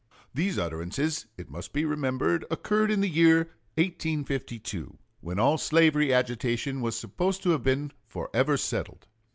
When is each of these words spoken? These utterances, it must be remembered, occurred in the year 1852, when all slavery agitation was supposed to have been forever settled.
These 0.33 0.57
utterances, 0.57 1.27
it 1.37 1.51
must 1.51 1.73
be 1.73 1.85
remembered, 1.85 2.43
occurred 2.49 2.89
in 2.89 3.01
the 3.01 3.07
year 3.07 3.51
1852, 3.75 4.97
when 5.19 5.37
all 5.37 5.59
slavery 5.59 6.11
agitation 6.11 6.81
was 6.81 6.97
supposed 6.97 7.43
to 7.43 7.51
have 7.51 7.61
been 7.61 7.91
forever 8.07 8.57
settled. 8.57 9.05